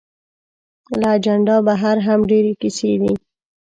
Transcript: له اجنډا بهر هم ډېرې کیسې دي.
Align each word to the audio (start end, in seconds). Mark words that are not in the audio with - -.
له 0.99 1.07
اجنډا 1.17 1.57
بهر 1.67 1.95
هم 2.07 2.19
ډېرې 2.29 2.53
کیسې 2.61 2.91
دي. 3.01 3.13